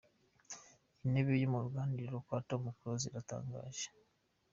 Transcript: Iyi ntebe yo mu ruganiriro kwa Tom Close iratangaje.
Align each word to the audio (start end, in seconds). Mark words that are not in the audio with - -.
Iyi 0.97 1.05
ntebe 1.11 1.31
yo 1.41 1.47
mu 1.53 1.59
ruganiriro 1.63 2.17
kwa 2.25 2.37
Tom 2.49 2.63
Close 2.79 3.05
iratangaje. 3.09 3.87